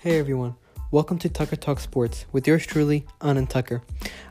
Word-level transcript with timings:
Hey 0.00 0.20
everyone, 0.20 0.54
welcome 0.92 1.18
to 1.18 1.28
Tucker 1.28 1.56
Talk 1.56 1.80
Sports 1.80 2.24
with 2.30 2.46
yours 2.46 2.64
truly, 2.64 3.04
Anand 3.20 3.48
Tucker. 3.48 3.82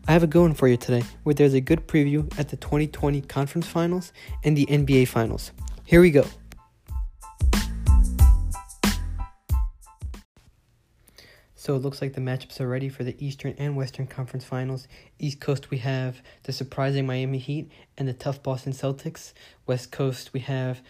I 0.07 0.13
have 0.13 0.23
a 0.23 0.39
one 0.39 0.53
for 0.53 0.69
you 0.69 0.77
today 0.77 1.03
where 1.23 1.35
there's 1.35 1.53
a 1.53 1.59
good 1.59 1.89
preview 1.89 2.31
at 2.39 2.47
the 2.47 2.55
2020 2.55 3.19
Conference 3.23 3.67
Finals 3.67 4.13
and 4.45 4.55
the 4.55 4.65
NBA 4.67 5.09
Finals. 5.09 5.51
Here 5.83 5.99
we 5.99 6.11
go. 6.11 6.23
So 11.55 11.75
it 11.75 11.79
looks 11.79 12.01
like 12.01 12.13
the 12.13 12.21
matchups 12.21 12.61
are 12.61 12.67
ready 12.69 12.87
for 12.87 13.03
the 13.03 13.17
Eastern 13.19 13.53
and 13.57 13.75
Western 13.75 14.07
Conference 14.07 14.45
Finals. 14.45 14.87
East 15.19 15.41
Coast, 15.41 15.69
we 15.69 15.79
have 15.79 16.21
the 16.43 16.53
surprising 16.53 17.05
Miami 17.05 17.39
Heat 17.39 17.69
and 17.97 18.07
the 18.07 18.13
tough 18.13 18.41
Boston 18.41 18.71
Celtics. 18.71 19.33
West 19.65 19.91
Coast, 19.91 20.31
we 20.31 20.39
have 20.39 20.81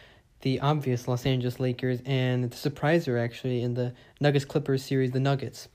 the 0.41 0.59
obvious 0.59 1.07
Los 1.07 1.25
Angeles 1.25 1.59
Lakers 1.59 1.99
and 2.05 2.49
the 2.49 2.55
surpriser 2.55 3.21
actually 3.21 3.61
in 3.61 3.73
the 3.73 3.93
Nuggets 4.19 4.45
Clippers 4.45 4.83
series, 4.83 5.11
the 5.11 5.19
Nuggets. 5.19 5.67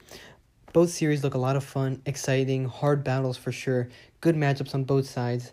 Both 0.73 0.91
series 0.91 1.23
look 1.23 1.35
a 1.35 1.38
lot 1.38 1.57
of 1.57 1.65
fun, 1.65 2.01
exciting, 2.07 2.65
hard 2.66 3.05
battles 3.05 3.37
for 3.37 3.52
sure, 3.52 3.88
good 4.21 4.37
matchups 4.37 4.75
on 4.75 4.85
both 4.85 5.07
sides. 5.09 5.52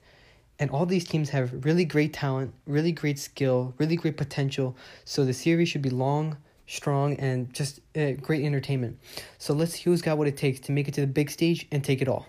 And 0.60 0.70
all 0.72 0.86
these 0.86 1.06
teams 1.06 1.30
have 1.30 1.66
really 1.66 1.86
great 1.86 2.14
talent, 2.14 2.54
really 2.66 2.92
great 2.92 3.20
skill, 3.20 3.74
really 3.78 3.96
great 3.96 4.18
potential. 4.18 4.76
So 5.06 5.26
the 5.26 5.34
series 5.34 5.70
should 5.70 5.82
be 5.82 5.90
long, 5.90 6.38
strong, 6.68 7.16
and 7.16 7.54
just 7.54 7.80
uh, 7.98 8.12
great 8.22 8.46
entertainment. 8.46 9.00
So 9.38 9.54
let's 9.54 9.74
see 9.74 9.84
who's 9.84 10.02
got 10.02 10.18
what 10.18 10.28
it 10.28 10.38
takes 10.38 10.60
to 10.62 10.72
make 10.72 10.88
it 10.88 10.94
to 10.96 11.02
the 11.02 11.08
big 11.08 11.30
stage 11.32 11.68
and 11.72 11.84
take 11.84 12.02
it 12.02 12.08
all. 12.08 12.28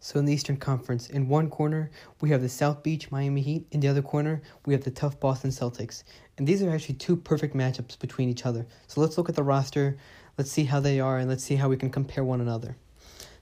So 0.00 0.18
in 0.18 0.26
the 0.26 0.32
Eastern 0.32 0.56
Conference, 0.56 1.10
in 1.10 1.28
one 1.28 1.50
corner, 1.50 1.90
we 2.20 2.30
have 2.30 2.40
the 2.40 2.48
South 2.48 2.82
Beach 2.82 3.10
Miami 3.10 3.40
Heat. 3.40 3.66
In 3.72 3.80
the 3.80 3.88
other 3.88 4.02
corner, 4.02 4.40
we 4.64 4.72
have 4.72 4.84
the 4.84 4.90
tough 4.90 5.18
Boston 5.18 5.50
Celtics. 5.50 6.04
And 6.36 6.46
these 6.46 6.62
are 6.62 6.70
actually 6.70 6.94
two 6.94 7.16
perfect 7.16 7.54
matchups 7.54 7.98
between 7.98 8.28
each 8.28 8.46
other. 8.46 8.66
So 8.86 9.00
let's 9.00 9.18
look 9.18 9.28
at 9.28 9.34
the 9.34 9.42
roster, 9.42 9.96
let's 10.36 10.52
see 10.52 10.64
how 10.64 10.78
they 10.78 11.00
are, 11.00 11.18
and 11.18 11.28
let's 11.28 11.42
see 11.42 11.56
how 11.56 11.68
we 11.68 11.76
can 11.76 11.90
compare 11.90 12.22
one 12.22 12.40
another. 12.40 12.76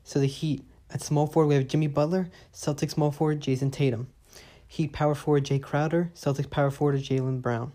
So 0.02 0.18
the 0.18 0.26
Heat, 0.26 0.64
at 0.90 1.02
small 1.02 1.26
forward, 1.26 1.48
we 1.48 1.54
have 1.56 1.68
Jimmy 1.68 1.88
Butler, 1.88 2.30
Celtics 2.54 2.92
small 2.92 3.10
forward, 3.10 3.40
Jayson 3.40 3.70
Tatum. 3.70 4.08
Heat 4.66 4.92
power 4.92 5.14
forward, 5.14 5.44
Jae 5.44 5.62
Crowder, 5.62 6.10
Celtics 6.14 6.48
power 6.48 6.70
forward, 6.70 7.00
Jaylen 7.00 7.42
Brown. 7.42 7.72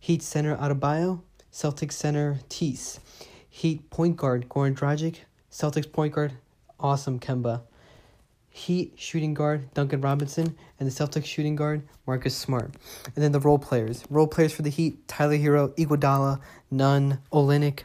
Heat 0.00 0.22
center, 0.22 0.56
Adebayo, 0.56 1.20
Celtics 1.52 1.92
center, 1.92 2.38
Tease. 2.48 2.98
Heat 3.48 3.88
point 3.90 4.16
guard, 4.16 4.48
Goran 4.48 4.74
Dragic, 4.74 5.18
Celtics 5.50 5.90
point 5.90 6.14
guard, 6.14 6.32
awesome 6.80 7.18
Kemba. 7.18 7.62
Heat 8.56 8.94
shooting 8.96 9.34
guard 9.34 9.74
Duncan 9.74 10.00
Robinson 10.00 10.56
and 10.80 10.88
the 10.88 10.90
Celtics 10.90 11.26
shooting 11.26 11.56
guard 11.56 11.86
Marcus 12.06 12.34
Smart. 12.34 12.74
And 13.14 13.22
then 13.22 13.32
the 13.32 13.38
role 13.38 13.58
players. 13.58 14.02
Role 14.08 14.26
players 14.26 14.50
for 14.50 14.62
the 14.62 14.70
Heat, 14.70 15.06
Tyler 15.06 15.36
Herro, 15.36 15.76
Iguodala, 15.76 16.40
Nunn, 16.70 17.18
Olynyk. 17.30 17.80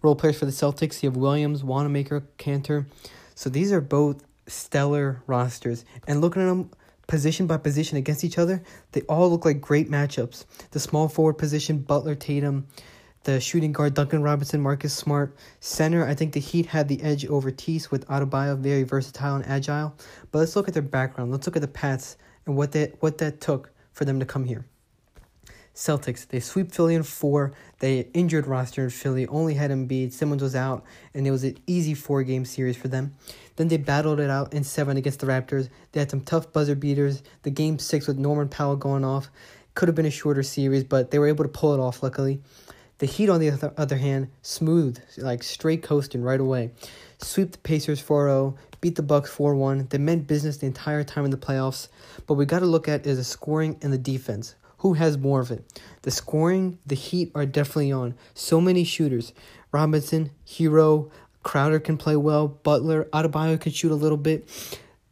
Role 0.00 0.16
players 0.16 0.38
for 0.38 0.46
the 0.46 0.50
Celtics, 0.50 1.02
you 1.02 1.10
have 1.10 1.16
Williams, 1.18 1.62
Wanamaker, 1.62 2.26
Kanter. 2.38 2.86
So 3.34 3.50
these 3.50 3.70
are 3.70 3.82
both 3.82 4.24
stellar 4.46 5.22
rosters. 5.26 5.84
And 6.08 6.22
looking 6.22 6.40
at 6.40 6.46
them 6.46 6.70
position 7.06 7.46
by 7.46 7.58
position 7.58 7.98
against 7.98 8.24
each 8.24 8.38
other, 8.38 8.62
they 8.92 9.02
all 9.02 9.30
look 9.30 9.44
like 9.44 9.60
great 9.60 9.90
matchups. 9.90 10.46
The 10.70 10.80
small 10.80 11.06
forward 11.08 11.34
position, 11.34 11.80
Butler, 11.80 12.14
Tatum, 12.14 12.66
the 13.24 13.40
shooting 13.40 13.72
guard 13.72 13.94
Duncan 13.94 14.22
Robinson, 14.22 14.60
Marcus 14.60 14.94
Smart. 14.94 15.34
Center, 15.60 16.06
I 16.06 16.14
think 16.14 16.32
the 16.32 16.40
Heat 16.40 16.66
had 16.66 16.88
the 16.88 17.02
edge 17.02 17.26
over 17.26 17.50
Tease 17.50 17.90
with 17.90 18.06
Adebayo, 18.06 18.56
very 18.58 18.84
versatile 18.84 19.36
and 19.36 19.46
agile. 19.46 19.94
But 20.30 20.38
let's 20.38 20.56
look 20.56 20.68
at 20.68 20.74
their 20.74 20.82
background. 20.82 21.32
Let's 21.32 21.46
look 21.46 21.56
at 21.56 21.62
the 21.62 21.68
Pats 21.68 22.16
and 22.46 22.56
what 22.56 22.72
that 22.72 22.94
what 23.00 23.18
that 23.18 23.40
took 23.40 23.72
for 23.92 24.04
them 24.04 24.20
to 24.20 24.26
come 24.26 24.44
here. 24.44 24.66
Celtics, 25.74 26.28
they 26.28 26.38
sweep 26.38 26.70
Philly 26.70 26.94
in 26.94 27.02
four. 27.02 27.52
They 27.80 28.08
injured 28.14 28.46
roster 28.46 28.84
in 28.84 28.90
Philly, 28.90 29.26
only 29.26 29.54
had 29.54 29.72
Embiid. 29.72 30.12
Simmons 30.12 30.40
was 30.40 30.54
out, 30.54 30.84
and 31.14 31.26
it 31.26 31.32
was 31.32 31.42
an 31.42 31.58
easy 31.66 31.94
four 31.94 32.22
game 32.22 32.44
series 32.44 32.76
for 32.76 32.86
them. 32.86 33.16
Then 33.56 33.66
they 33.66 33.76
battled 33.76 34.20
it 34.20 34.30
out 34.30 34.54
in 34.54 34.62
seven 34.62 34.96
against 34.96 35.18
the 35.18 35.26
Raptors. 35.26 35.68
They 35.90 35.98
had 35.98 36.10
some 36.10 36.20
tough 36.20 36.52
buzzer 36.52 36.76
beaters. 36.76 37.24
The 37.42 37.50
game 37.50 37.80
six 37.80 38.06
with 38.06 38.18
Norman 38.18 38.48
Powell 38.48 38.76
going 38.76 39.04
off 39.04 39.30
could 39.74 39.88
have 39.88 39.96
been 39.96 40.06
a 40.06 40.10
shorter 40.10 40.44
series, 40.44 40.84
but 40.84 41.10
they 41.10 41.18
were 41.18 41.26
able 41.26 41.44
to 41.44 41.50
pull 41.50 41.74
it 41.74 41.80
off 41.80 42.02
luckily. 42.02 42.40
The 42.98 43.06
Heat, 43.06 43.28
on 43.28 43.40
the 43.40 43.72
other 43.76 43.96
hand, 43.96 44.28
smooth, 44.42 44.98
like 45.18 45.42
straight 45.42 45.82
coasting 45.82 46.22
right 46.22 46.40
away. 46.40 46.70
Sweep 47.18 47.52
the 47.52 47.58
Pacers 47.58 48.00
4 48.00 48.28
0, 48.28 48.56
beat 48.80 48.96
the 48.96 49.02
Bucks 49.02 49.30
4 49.30 49.54
1. 49.54 49.88
They 49.90 49.98
meant 49.98 50.26
business 50.26 50.58
the 50.58 50.66
entire 50.66 51.04
time 51.04 51.24
in 51.24 51.30
the 51.30 51.36
playoffs. 51.36 51.88
But 52.26 52.34
we 52.34 52.46
got 52.46 52.60
to 52.60 52.66
look 52.66 52.88
at 52.88 53.06
is 53.06 53.18
the 53.18 53.24
scoring 53.24 53.78
and 53.82 53.92
the 53.92 53.98
defense. 53.98 54.54
Who 54.78 54.92
has 54.94 55.16
more 55.16 55.40
of 55.40 55.50
it? 55.50 55.64
The 56.02 56.10
scoring, 56.10 56.78
the 56.84 56.94
Heat 56.94 57.32
are 57.34 57.46
definitely 57.46 57.90
on. 57.90 58.14
So 58.34 58.60
many 58.60 58.84
shooters. 58.84 59.32
Robinson, 59.72 60.30
Herro, 60.46 61.10
Crowder 61.42 61.80
can 61.80 61.96
play 61.96 62.16
well. 62.16 62.48
Butler, 62.48 63.04
Adebayo 63.12 63.60
can 63.60 63.72
shoot 63.72 63.92
a 63.92 63.96
little 63.96 64.18
bit. 64.18 64.48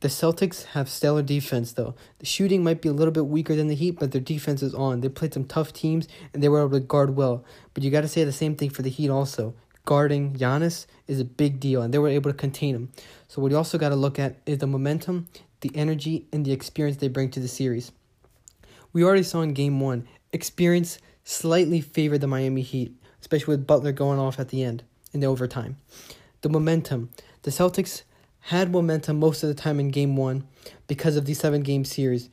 The 0.03 0.09
Celtics 0.09 0.65
have 0.65 0.89
stellar 0.89 1.23
defense, 1.23 1.75
though. 1.75 1.95
The 2.19 2.27
shooting 2.27 2.65
might 2.65 2.83
be 2.83 2.89
a 2.89 2.93
little 2.93 3.13
bit 3.13 3.27
weaker 3.27 3.55
than 3.55 3.69
the 3.69 3.77
Heat, 3.77 4.01
but 4.01 4.11
their 4.11 4.21
defense 4.21 4.61
is 4.61 4.75
on. 4.75 5.01
They 5.01 5.09
played 5.09 5.33
some 5.33 5.45
tough 5.45 5.73
teams, 5.73 6.09
and 6.35 6.43
they 6.43 6.49
were 6.49 6.59
able 6.59 6.71
to 6.73 6.81
guard 6.81 7.15
well. 7.15 7.45
But 7.73 7.85
you 7.85 7.91
got 7.93 8.01
to 8.01 8.09
say 8.09 8.25
the 8.25 8.33
same 8.33 8.57
thing 8.57 8.71
for 8.71 8.83
the 8.83 8.91
Heat 8.91 9.11
also. 9.11 9.55
Guarding 9.85 10.35
Giannis 10.35 10.87
is 11.07 11.21
a 11.21 11.25
big 11.25 11.61
deal, 11.61 11.83
and 11.83 11.95
they 11.95 12.01
were 12.01 12.09
able 12.09 12.33
to 12.33 12.37
contain 12.37 12.75
him. 12.75 12.91
So 13.29 13.41
what 13.41 13.53
you 13.53 13.57
also 13.57 13.79
got 13.79 13.91
to 13.91 13.95
look 13.95 14.19
at 14.19 14.41
is 14.45 14.59
the 14.59 14.67
momentum, 14.67 15.29
the 15.61 15.71
energy, 15.77 16.27
and 16.33 16.45
the 16.45 16.51
experience 16.51 16.97
they 16.97 17.07
bring 17.07 17.31
to 17.31 17.39
the 17.39 17.47
series. 17.47 17.93
We 18.93 19.05
already 19.05 19.23
saw 19.23 19.43
in 19.43 19.55
Game 19.55 19.79
1, 19.79 20.09
experience 20.33 20.99
slightly 21.23 21.81
favored 21.81 22.23
the 22.23 22.27
Miami 22.27 22.63
Heat, 22.63 22.93
especially 23.21 23.55
with 23.55 23.69
Butler 23.69 23.93
going 23.93 24.19
off 24.19 24.41
at 24.41 24.49
the 24.49 24.65
end 24.65 24.83
in 25.13 25.21
the 25.21 25.29
overtime. 25.29 25.77
The 26.41 26.49
momentum. 26.49 27.11
The 27.43 27.53
Celtics 27.53 28.03
had 28.47 28.73
momentum 28.73 29.19
most 29.19 29.43
of 29.43 29.49
the 29.49 29.55
time 29.55 29.79
in 29.79 29.89
game 29.89 30.17
one 30.17 30.45
because 30.87 31.17
of 31.17 31.25
the 31.25 31.35
seven 31.35 31.63
game 31.63 31.85
series. 31.85 32.29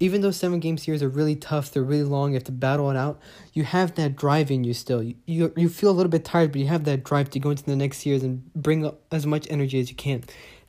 Even 0.00 0.20
though 0.20 0.30
seven 0.30 0.58
game 0.58 0.78
series 0.78 1.02
are 1.02 1.08
really 1.08 1.36
tough, 1.36 1.70
they're 1.70 1.82
really 1.82 2.02
long, 2.02 2.30
you 2.30 2.34
have 2.34 2.44
to 2.44 2.52
battle 2.52 2.90
it 2.90 2.96
out, 2.96 3.20
you 3.52 3.62
have 3.62 3.94
that 3.94 4.16
drive 4.16 4.50
in 4.50 4.64
you 4.64 4.74
still. 4.74 5.02
You, 5.02 5.14
you, 5.26 5.52
you 5.56 5.68
feel 5.68 5.90
a 5.90 5.92
little 5.92 6.10
bit 6.10 6.24
tired, 6.24 6.52
but 6.52 6.60
you 6.60 6.66
have 6.66 6.84
that 6.84 7.04
drive 7.04 7.30
to 7.30 7.38
go 7.38 7.50
into 7.50 7.64
the 7.64 7.76
next 7.76 7.98
series 7.98 8.24
and 8.24 8.52
bring 8.54 8.84
up 8.84 9.00
as 9.12 9.26
much 9.26 9.46
energy 9.50 9.78
as 9.78 9.90
you 9.90 9.94
can. 9.94 10.24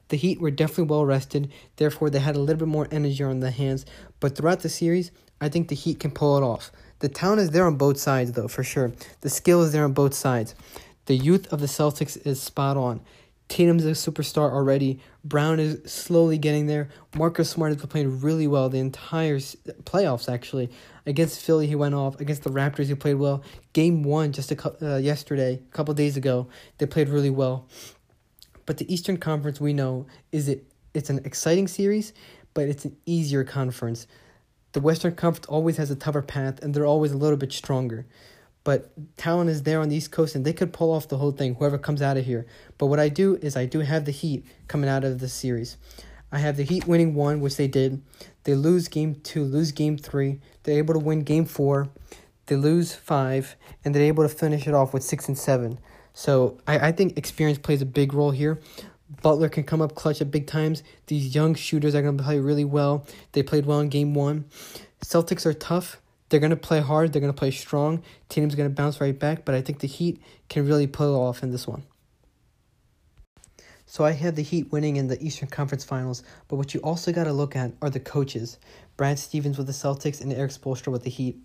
The 0.10 0.18
Heat 0.18 0.40
were 0.40 0.52
definitely 0.52 0.84
well 0.84 1.06
rested, 1.06 1.52
therefore, 1.78 2.10
they 2.10 2.20
had 2.20 2.36
a 2.36 2.40
little 2.40 2.60
bit 2.60 2.68
more 2.68 2.88
energy 2.92 3.24
on 3.24 3.40
the 3.40 3.50
hands. 3.50 3.86
But 4.20 4.36
throughout 4.36 4.60
the 4.60 4.70
series, 4.70 5.12
I 5.42 5.50
think 5.50 5.70
the 5.70 5.76
Heat 5.76 6.00
can 6.00 6.12
pull 6.12 6.38
it 6.38 6.44
off. 6.44 6.72
The 7.00 7.10
talent 7.10 7.42
is 7.42 7.50
there 7.50 7.66
on 7.66 7.78
both 7.78 7.98
sides, 7.98 8.34
though, 8.34 8.48
for 8.48 8.64
sure. 8.64 8.92
The 9.22 9.30
skill 9.30 9.64
is 9.64 9.72
there 9.72 9.86
on 9.86 9.94
both 9.94 10.14
sides. 10.14 10.54
The 11.06 11.16
youth 11.16 11.52
of 11.52 11.60
the 11.60 11.68
Celtics 11.68 12.24
is 12.28 12.42
spot 12.42 12.78
on. 12.78 13.02
Tatum's 13.54 13.86
a 13.86 13.92
superstar 13.92 14.52
already. 14.52 15.00
Brown 15.24 15.60
is 15.60 15.80
slowly 15.86 16.40
getting 16.40 16.66
there. 16.66 16.90
Marcus 17.16 17.52
Smart 17.52 17.72
has 17.72 17.78
been 17.78 17.88
playing 17.88 18.20
really 18.20 18.48
well 18.48 18.68
the 18.68 18.80
entire 18.80 19.38
playoffs, 19.38 20.28
actually. 20.28 20.72
Against 21.06 21.40
Philly, 21.40 21.68
he 21.68 21.76
went 21.76 21.94
off. 21.94 22.20
Against 22.20 22.42
the 22.42 22.50
Raptors, 22.50 22.88
he 22.88 22.96
played 22.96 23.18
well. 23.18 23.44
Game 23.74 24.02
one, 24.02 24.32
just 24.32 24.52
a, 24.52 24.94
uh, 24.96 24.98
yesterday, 24.98 25.62
a 25.70 25.76
couple 25.76 25.94
days 25.94 26.18
ago, 26.18 26.48
they 26.80 26.88
played 26.88 27.10
really 27.10 27.30
well. 27.30 27.68
But 28.66 28.80
the 28.80 28.92
Eastern 28.92 29.18
Conference, 29.18 29.62
we 29.62 29.72
know, 29.72 30.08
is 30.32 30.50
it 30.50 30.66
it's 30.96 31.12
an 31.12 31.20
exciting 31.24 31.68
series, 31.68 32.12
but 32.56 32.68
it's 32.68 32.86
an 32.86 32.98
easier 33.06 33.44
conference. 33.44 34.08
The 34.72 34.82
Western 34.82 35.14
Conference 35.14 35.46
always 35.46 35.78
has 35.78 35.92
a 35.92 35.96
tougher 35.96 36.24
path, 36.24 36.60
and 36.64 36.74
they're 36.74 36.88
always 36.88 37.12
a 37.12 37.18
little 37.18 37.38
bit 37.38 37.54
stronger. 37.54 38.08
But 38.64 38.92
talent 39.18 39.50
is 39.50 39.64
there 39.64 39.82
on 39.82 39.90
the 39.90 39.96
East 39.96 40.12
Coast, 40.12 40.36
and 40.36 40.46
they 40.46 40.54
could 40.54 40.72
pull 40.72 40.92
off 40.92 41.10
the 41.10 41.18
whole 41.18 41.32
thing, 41.32 41.56
whoever 41.56 41.78
comes 41.78 42.02
out 42.02 42.18
of 42.18 42.26
here. 42.26 42.46
But 42.78 42.88
what 42.88 43.00
I 43.00 43.10
do 43.10 43.36
is 43.42 43.58
I 43.58 43.66
do 43.66 43.80
have 43.80 44.06
the 44.06 44.12
Heat 44.12 44.46
coming 44.68 44.90
out 44.90 45.04
of 45.04 45.20
this 45.20 45.34
series. 45.34 45.78
I 46.32 46.40
have 46.40 46.58
the 46.58 46.64
Heat 46.64 46.88
winning 46.88 47.14
one, 47.14 47.42
which 47.42 47.58
they 47.58 47.68
did. 47.68 48.02
They 48.46 48.56
lose 48.56 48.88
game 48.88 49.16
two, 49.16 49.44
lose 49.44 49.72
game 49.72 49.98
three. 49.98 50.40
They're 50.64 50.78
able 50.78 50.94
to 50.94 51.00
win 51.00 51.24
game 51.24 51.46
four. 51.46 51.90
They 52.46 52.56
lose 52.56 52.94
five, 52.94 53.56
and 53.84 53.94
they're 53.94 54.04
able 54.04 54.24
to 54.24 54.34
finish 54.34 54.68
it 54.68 54.74
off 54.74 54.94
with 54.94 55.04
six 55.04 55.28
and 55.28 55.38
seven. 55.38 55.80
So 56.14 56.58
I, 56.68 56.88
I 56.88 56.92
think 56.92 57.18
experience 57.18 57.60
plays 57.60 57.82
a 57.82 57.86
big 57.86 58.14
role 58.14 58.32
here. 58.32 58.60
Butler 59.22 59.50
can 59.50 59.64
come 59.64 59.82
up 59.82 59.96
clutch 59.96 60.22
at 60.22 60.32
big 60.32 60.48
times. 60.48 60.84
These 61.08 61.36
young 61.36 61.54
shooters 61.56 61.96
are 61.96 62.02
going 62.02 62.18
to 62.18 62.24
play 62.24 62.40
really 62.40 62.66
well. 62.66 63.06
They 63.34 63.44
played 63.44 63.66
well 63.66 63.80
in 63.80 63.90
game 63.90 64.14
one. 64.14 64.46
Celtics 65.04 65.46
are 65.46 65.54
tough. 65.54 66.00
They're 66.30 66.40
going 66.40 66.50
to 66.50 66.56
play 66.56 66.80
hard. 66.80 67.14
They're 67.14 67.22
going 67.22 67.34
to 67.34 67.38
play 67.38 67.52
strong. 67.52 68.04
Team's 68.30 68.56
going 68.56 68.70
to 68.70 68.76
bounce 68.76 69.00
right 69.00 69.18
back, 69.18 69.46
but 69.46 69.56
I 69.56 69.62
think 69.62 69.80
the 69.80 69.88
Heat 69.88 70.22
can 70.50 70.66
really 70.66 70.88
pull 70.88 71.16
it 71.16 71.20
off 71.20 71.44
in 71.44 71.52
this 71.52 71.68
one. 71.68 71.84
So 73.86 74.04
I 74.04 74.12
have 74.12 74.36
the 74.36 74.42
Heat 74.42 74.72
winning 74.72 74.96
in 74.96 75.08
the 75.08 75.22
Eastern 75.24 75.50
Conference 75.50 75.84
Finals, 75.84 76.24
but 76.48 76.56
what 76.56 76.74
you 76.74 76.80
also 76.80 77.12
got 77.12 77.26
to 77.26 77.34
look 77.34 77.56
at 77.56 77.74
are 77.82 77.92
the 77.92 78.00
coaches. 78.00 78.58
Brad 78.98 79.20
Stevens 79.20 79.58
with 79.58 79.68
the 79.68 79.74
Celtics 79.74 80.22
and 80.22 80.34
Erik 80.34 80.52
Spoelstra 80.52 80.92
with 80.92 81.04
the 81.04 81.12
Heat. 81.12 81.38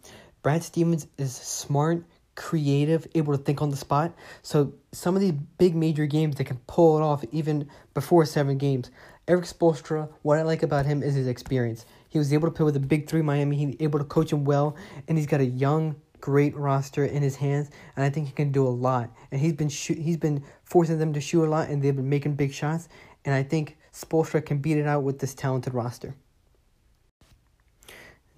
Brad 0.42 0.62
Stevens 0.62 1.06
is 1.18 1.34
smart, 1.36 2.04
creative, 2.36 3.06
able 3.14 3.36
to 3.36 3.42
think 3.42 3.60
on 3.60 3.68
the 3.68 3.76
spot. 3.76 4.14
So 4.42 4.72
some 4.92 5.14
of 5.14 5.20
these 5.20 5.32
big 5.32 5.74
major 5.74 6.06
games 6.06 6.36
they 6.36 6.44
can 6.44 6.60
pull 6.66 6.96
it 6.96 7.02
off 7.02 7.24
even 7.32 7.68
before 7.92 8.24
seven 8.24 8.56
games. 8.56 8.90
Erik 9.26 9.44
Spoelstra, 9.44 10.08
what 10.22 10.38
I 10.38 10.42
like 10.42 10.62
about 10.62 10.86
him 10.86 11.02
is 11.02 11.14
his 11.14 11.26
experience. 11.26 11.84
He 12.08 12.18
was 12.18 12.32
able 12.32 12.48
to 12.48 12.54
play 12.54 12.64
with 12.64 12.74
the 12.74 12.80
big 12.80 13.08
three 13.08 13.22
Miami. 13.22 13.56
He 13.56 13.76
able 13.80 13.98
to 13.98 14.04
coach 14.04 14.32
him 14.32 14.44
well, 14.44 14.76
and 15.06 15.18
he's 15.18 15.26
got 15.26 15.40
a 15.40 15.46
young 15.46 15.96
great 16.20 16.56
roster 16.56 17.04
in 17.04 17.22
his 17.22 17.36
hands, 17.36 17.70
and 17.96 18.04
I 18.04 18.10
think 18.10 18.26
he 18.26 18.32
can 18.32 18.50
do 18.50 18.66
a 18.66 18.70
lot. 18.70 19.10
And 19.30 19.40
he's 19.40 19.52
been 19.52 19.68
shoot, 19.68 19.98
he's 19.98 20.16
been 20.16 20.42
forcing 20.64 20.98
them 20.98 21.12
to 21.12 21.20
shoot 21.20 21.44
a 21.44 21.50
lot, 21.50 21.68
and 21.68 21.82
they've 21.82 21.94
been 21.94 22.08
making 22.08 22.34
big 22.34 22.52
shots. 22.52 22.88
And 23.24 23.34
I 23.34 23.42
think 23.42 23.76
Spoelstra 23.92 24.44
can 24.44 24.58
beat 24.58 24.78
it 24.78 24.86
out 24.86 25.02
with 25.02 25.18
this 25.18 25.34
talented 25.34 25.74
roster. 25.74 26.14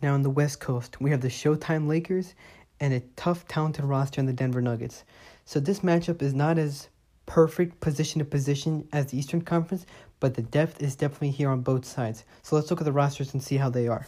Now 0.03 0.15
on 0.15 0.23
the 0.23 0.31
West 0.31 0.61
Coast, 0.61 1.01
we 1.01 1.11
have 1.11 1.21
the 1.21 1.29
Showtime 1.29 1.87
Lakers 1.87 2.35
and 2.81 2.95
a 2.95 3.01
tough, 3.17 3.47
talented 3.47 3.85
roster 3.85 4.21
in 4.21 4.27
the 4.27 4.33
Denver 4.33 4.63
Nuggets. 4.63 5.05
So 5.45 5.61
this 5.61 5.81
matchup 5.81 6.23
is 6.23 6.33
not 6.33 6.59
as 6.59 6.89
perfect 7.27 7.81
position 7.81 8.19
to 8.19 8.25
position 8.25 8.89
as 8.93 9.07
the 9.07 9.19
Eastern 9.19 9.43
Conference, 9.43 9.85
but 10.21 10.35
the 10.35 10.43
depth 10.43 10.83
is 10.83 10.95
definitely 10.95 11.31
here 11.31 11.51
on 11.51 11.63
both 11.63 11.85
sides. 11.85 12.25
So 12.43 12.55
let's 12.55 12.71
look 12.71 12.81
at 12.81 12.85
the 12.85 12.93
rosters 12.93 13.33
and 13.33 13.43
see 13.43 13.57
how 13.57 13.71
they 13.71 13.89
are. 13.89 14.07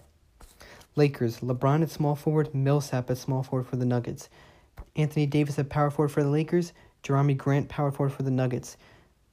Lakers, 0.94 1.41
LeBron 1.41 1.82
at 1.82 1.91
small 1.91 2.14
forward, 2.14 2.55
Millsap 2.55 3.11
at 3.11 3.17
small 3.17 3.43
forward 3.43 3.67
for 3.67 3.76
the 3.76 3.87
Nuggets. 3.87 4.29
Anthony 4.94 5.25
Davis 5.25 5.59
at 5.59 5.70
power 5.70 5.91
forward 5.91 6.11
for 6.11 6.23
the 6.23 6.29
Lakers, 6.29 6.75
Jerami 7.03 7.37
Grant 7.37 7.69
power 7.69 7.91
forward 7.91 8.12
for 8.12 8.23
the 8.23 8.31
Nuggets. 8.31 8.76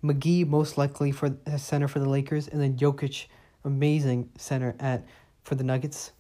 McGee 0.03 0.47
most 0.47 0.77
likely 0.77 1.11
for 1.11 1.29
the 1.29 1.59
center 1.59 1.89
for 1.89 1.99
the 1.99 2.07
Lakers, 2.07 2.47
and 2.47 2.61
then 2.61 2.77
Jokic, 2.77 3.25
amazing 3.65 4.29
center 4.37 4.73
at 4.79 5.05
for 5.43 5.55
the 5.55 5.63
Nuggets. 5.63 6.13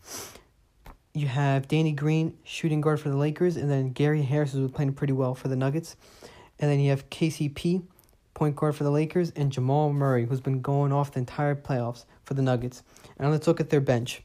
You 1.13 1.27
have 1.27 1.67
Danny 1.69 1.93
Green, 1.93 2.37
shooting 2.43 2.81
guard 2.81 2.99
for 2.99 3.09
the 3.09 3.17
Lakers, 3.17 3.55
and 3.55 3.71
then 3.71 3.91
Gary 3.93 4.21
Harris, 4.21 4.51
who's 4.51 4.71
playing 4.71 4.93
pretty 4.93 5.13
well 5.13 5.33
for 5.33 5.47
the 5.47 5.55
Nuggets. 5.55 5.95
And 6.59 6.69
then 6.69 6.81
you 6.81 6.89
have 6.89 7.09
KCP, 7.09 7.83
point 8.39 8.55
guard 8.55 8.73
for 8.73 8.85
the 8.85 8.89
Lakers, 8.89 9.33
and 9.35 9.51
Jamal 9.51 9.91
Murray, 9.91 10.25
who's 10.25 10.39
been 10.39 10.61
going 10.61 10.93
off 10.93 11.11
the 11.11 11.19
entire 11.19 11.55
playoffs 11.55 12.05
for 12.23 12.35
the 12.35 12.41
Nuggets. 12.41 12.83
And 13.17 13.29
let's 13.31 13.47
look 13.47 13.59
at 13.59 13.69
their 13.69 13.81
bench. 13.81 14.23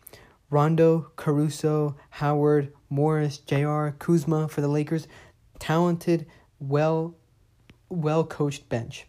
Rondo, 0.51 1.11
Caruso, 1.17 1.97
Howard, 2.11 2.73
Morris, 2.89 3.39
JR, 3.39 3.89
Kuzma 3.99 4.47
for 4.47 4.61
the 4.61 4.69
Lakers. 4.69 5.09
Talented, 5.59 6.27
well 6.61 7.17
well 7.89 8.25
coached 8.25 8.69
bench. 8.69 9.07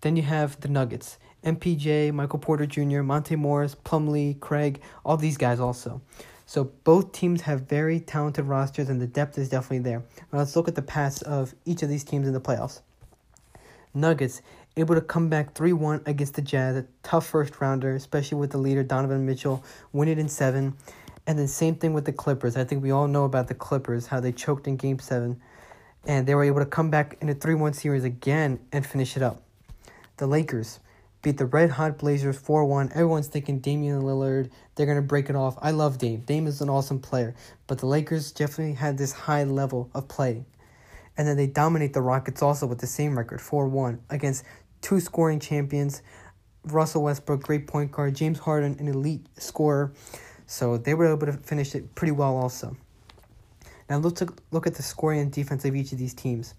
Then 0.00 0.16
you 0.16 0.22
have 0.22 0.60
the 0.60 0.68
Nuggets. 0.68 1.18
MPJ, 1.44 2.12
Michael 2.12 2.40
Porter 2.40 2.66
Jr., 2.66 3.02
Monte 3.02 3.36
Morris, 3.36 3.76
Plumlee, 3.76 4.40
Craig, 4.40 4.80
all 5.04 5.16
these 5.16 5.36
guys 5.36 5.60
also. 5.60 6.02
So 6.46 6.64
both 6.82 7.12
teams 7.12 7.42
have 7.42 7.62
very 7.62 8.00
talented 8.00 8.46
rosters 8.46 8.88
and 8.88 9.00
the 9.00 9.06
depth 9.06 9.38
is 9.38 9.48
definitely 9.48 9.88
there. 9.88 10.02
Now 10.32 10.38
let's 10.40 10.56
look 10.56 10.66
at 10.66 10.74
the 10.74 10.82
past 10.82 11.22
of 11.22 11.54
each 11.64 11.84
of 11.84 11.88
these 11.88 12.02
teams 12.02 12.26
in 12.26 12.34
the 12.34 12.40
playoffs. 12.40 12.80
Nuggets 13.94 14.42
able 14.76 14.94
to 14.94 15.00
come 15.00 15.28
back 15.28 15.54
3-1 15.54 16.06
against 16.06 16.34
the 16.34 16.42
Jazz, 16.42 16.76
a 16.76 16.86
tough 17.02 17.26
first 17.26 17.60
rounder, 17.60 17.94
especially 17.94 18.38
with 18.38 18.50
the 18.50 18.58
leader 18.58 18.82
Donovan 18.82 19.24
Mitchell, 19.24 19.64
win 19.92 20.08
it 20.08 20.18
in 20.18 20.28
7. 20.28 20.76
And 21.26 21.38
then 21.38 21.48
same 21.48 21.74
thing 21.74 21.92
with 21.92 22.04
the 22.04 22.12
Clippers. 22.12 22.56
I 22.56 22.64
think 22.64 22.82
we 22.82 22.90
all 22.90 23.08
know 23.08 23.24
about 23.24 23.48
the 23.48 23.54
Clippers, 23.54 24.06
how 24.06 24.20
they 24.20 24.32
choked 24.32 24.68
in 24.68 24.76
game 24.76 24.98
7 24.98 25.40
and 26.06 26.26
they 26.26 26.34
were 26.34 26.44
able 26.44 26.60
to 26.60 26.66
come 26.66 26.90
back 26.90 27.16
in 27.20 27.28
a 27.28 27.34
3-1 27.34 27.74
series 27.74 28.04
again 28.04 28.60
and 28.72 28.86
finish 28.86 29.16
it 29.16 29.22
up. 29.22 29.42
The 30.18 30.26
Lakers 30.26 30.80
beat 31.22 31.38
the 31.38 31.46
Red 31.46 31.70
Hot 31.70 31.98
Blazers 31.98 32.38
4-1. 32.40 32.92
Everyone's 32.92 33.26
thinking 33.26 33.58
Damian 33.58 34.02
Lillard, 34.02 34.50
they're 34.74 34.86
going 34.86 34.96
to 34.96 35.02
break 35.02 35.28
it 35.28 35.36
off. 35.36 35.58
I 35.60 35.72
love 35.72 35.98
Dame. 35.98 36.20
Dame 36.20 36.46
is 36.46 36.60
an 36.60 36.70
awesome 36.70 37.00
player, 37.00 37.34
but 37.66 37.78
the 37.78 37.86
Lakers 37.86 38.30
definitely 38.30 38.74
had 38.74 38.96
this 38.96 39.12
high 39.12 39.44
level 39.44 39.90
of 39.94 40.06
play. 40.08 40.44
And 41.16 41.26
then 41.26 41.36
they 41.36 41.46
dominate 41.46 41.92
the 41.92 42.02
Rockets 42.02 42.42
also 42.42 42.66
with 42.66 42.78
the 42.78 42.86
same 42.86 43.16
record, 43.16 43.40
4-1, 43.40 43.98
against 44.10 44.44
two 44.82 45.00
scoring 45.00 45.40
champions, 45.40 46.02
Russell 46.64 47.02
Westbrook, 47.02 47.42
great 47.42 47.66
point 47.66 47.92
guard, 47.92 48.14
James 48.14 48.38
Harden, 48.40 48.76
an 48.78 48.88
elite 48.88 49.26
scorer. 49.38 49.92
So 50.46 50.76
they 50.76 50.94
were 50.94 51.12
able 51.12 51.26
to 51.26 51.32
finish 51.32 51.74
it 51.74 51.94
pretty 51.94 52.12
well 52.12 52.36
also. 52.36 52.76
Now 53.88 53.98
let's 53.98 54.22
look 54.50 54.66
at 54.66 54.74
the 54.74 54.82
scoring 54.82 55.20
and 55.20 55.32
defense 55.32 55.64
of 55.64 55.74
each 55.76 55.92
of 55.92 55.98
these 55.98 56.14
teams. 56.14 56.54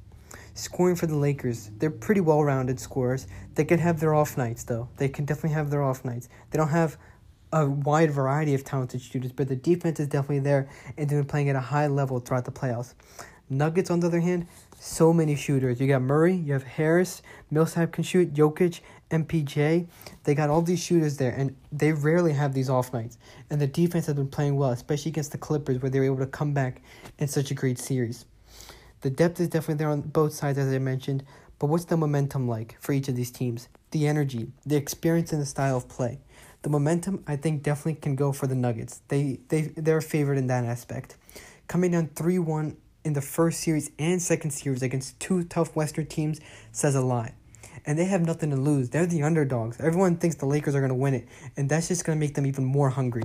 Scoring 0.54 0.96
for 0.96 1.08
the 1.08 1.16
Lakers, 1.16 1.70
they're 1.78 1.92
pretty 1.92 2.22
well-rounded 2.22 2.80
scorers. 2.80 3.28
They 3.56 3.66
can 3.66 3.80
have 3.80 4.00
their 4.00 4.16
off 4.16 4.38
nights 4.38 4.64
though. 4.64 4.90
They 4.98 5.10
can 5.10 5.26
definitely 5.26 5.52
have 5.52 5.70
their 5.70 5.84
off 5.84 6.04
nights. 6.04 6.30
They 6.50 6.58
don't 6.58 6.70
have 6.70 6.98
a 7.54 7.66
wide 7.70 8.12
variety 8.12 8.54
of 8.54 8.64
talented 8.64 9.02
shooters, 9.02 9.32
but 9.32 9.48
the 9.48 9.56
defense 9.56 10.00
is 10.00 10.08
definitely 10.08 10.40
there 10.40 10.70
and 10.98 11.10
they've 11.10 11.20
been 11.20 11.26
playing 11.26 11.50
at 11.50 11.56
a 11.56 11.62
high 11.62 11.88
level 11.88 12.20
throughout 12.20 12.46
the 12.46 12.52
playoffs. 12.52 12.94
Nuggets, 13.50 13.90
on 13.90 14.00
the 14.00 14.08
other 14.08 14.20
hand, 14.20 14.48
so 14.80 15.14
many 15.14 15.36
shooters. 15.36 15.80
You 15.80 15.88
got 15.88 16.02
Murray, 16.02 16.36
you 16.36 16.54
have 16.54 16.64
Harris, 16.64 17.22
Millsap 17.50 17.92
can 17.94 18.04
shoot, 18.04 18.34
Jokic, 18.34 18.82
MPJ. 19.10 19.88
They 20.24 20.36
got 20.36 20.50
all 20.50 20.62
these 20.62 20.84
shooters 20.84 21.18
there, 21.18 21.32
and 21.32 21.56
they 21.72 21.94
rarely 21.94 22.34
have 22.34 22.54
these 22.54 22.70
off 22.70 22.94
nights. 22.94 23.18
And 23.50 23.62
the 23.62 23.68
defense 23.68 24.06
has 24.08 24.16
been 24.16 24.28
playing 24.28 24.56
well, 24.56 24.72
especially 24.72 25.12
against 25.12 25.32
the 25.32 25.38
Clippers, 25.38 25.82
where 25.82 25.90
they 25.90 26.00
were 26.00 26.06
able 26.06 26.18
to 26.18 26.28
come 26.28 26.54
back 26.54 26.82
in 27.18 27.28
such 27.28 27.52
a 27.52 27.54
great 27.54 27.80
series. 27.80 28.26
The 29.02 29.10
depth 29.10 29.40
is 29.40 29.48
definitely 29.48 29.76
there 29.76 29.90
on 29.90 30.02
both 30.02 30.34
sides, 30.34 30.58
as 30.58 30.74
I 30.74 30.80
mentioned. 30.80 31.24
But 31.60 31.68
what's 31.68 31.86
the 31.86 31.98
momentum 31.98 32.48
like 32.48 32.78
for 32.80 32.92
each 32.92 33.08
of 33.08 33.16
these 33.16 33.32
teams? 33.32 33.68
The 33.92 34.08
energy, 34.08 34.52
the 34.66 34.76
experience, 34.76 35.32
and 35.32 35.42
the 35.42 35.46
style 35.46 35.78
of 35.78 35.88
play. 35.88 36.20
The 36.64 36.70
momentum, 36.70 37.24
I 37.28 37.36
think, 37.36 37.64
definitely 37.64 37.96
can 37.96 38.16
go 38.16 38.32
for 38.32 38.48
the 38.48 38.56
Nuggets. 38.56 39.02
They 39.08 39.40
they 39.50 39.74
they're 39.76 40.02
favored 40.02 40.38
in 40.38 40.48
that 40.48 40.66
aspect. 40.66 41.16
Coming 41.68 41.92
down 41.92 42.10
three 42.16 42.40
one 42.40 42.78
in 43.08 43.14
the 43.14 43.22
first 43.22 43.62
series 43.62 43.90
and 43.98 44.22
second 44.22 44.52
series 44.52 44.84
against 44.84 45.18
two 45.20 45.46
tough 45.46 45.76
Western 45.76 46.06
teams 46.06 46.42
says 46.74 46.94
a 46.94 47.02
lot. 47.02 47.32
And 47.86 47.98
they 47.98 48.06
have 48.06 48.22
nothing 48.22 48.50
to 48.50 48.58
lose. 48.58 48.90
They're 48.90 49.06
the 49.06 49.24
underdogs. 49.24 49.80
Everyone 49.80 50.18
thinks 50.18 50.36
the 50.36 50.46
Lakers 50.46 50.76
are 50.76 50.82
going 50.82 50.90
to 50.90 50.96
win 50.96 51.14
it, 51.14 51.28
and 51.56 51.70
that's 51.70 51.88
just 51.88 52.04
going 52.04 52.18
to 52.18 52.20
make 52.20 52.36
them 52.36 52.46
even 52.46 52.66
more 52.66 52.90
hungry. 52.90 53.24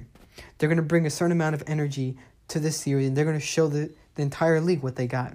They're 0.56 0.68
going 0.68 0.76
to 0.76 0.82
bring 0.82 1.04
a 1.04 1.10
certain 1.10 1.32
amount 1.32 1.56
of 1.56 1.64
energy 1.66 2.16
to 2.48 2.60
this 2.60 2.78
series, 2.78 3.08
and 3.08 3.16
they're 3.16 3.24
going 3.24 3.38
to 3.38 3.44
show 3.44 3.66
the, 3.66 3.90
the 4.14 4.22
entire 4.22 4.60
league 4.60 4.82
what 4.82 4.94
they 4.94 5.08
got. 5.08 5.32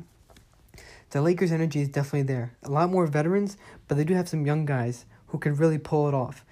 The 1.10 1.22
Lakers' 1.22 1.52
energy 1.52 1.82
is 1.82 1.90
definitely 1.90 2.24
there. 2.24 2.56
A 2.64 2.70
lot 2.70 2.90
more 2.90 3.06
veterans, 3.06 3.58
but 3.90 3.98
they 3.98 4.06
do 4.06 4.14
have 4.14 4.30
some 4.30 4.46
young 4.46 4.66
guys 4.66 5.06
who 5.28 5.40
can 5.40 5.56
really 5.56 5.78
pull 5.78 6.08
it 6.08 6.14
off. 6.14 6.46